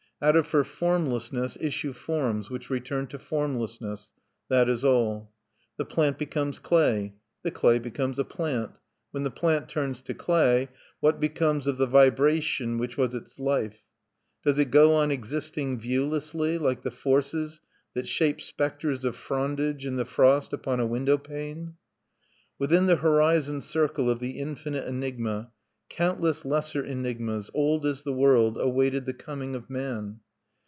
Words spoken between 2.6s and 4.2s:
return to formlessness,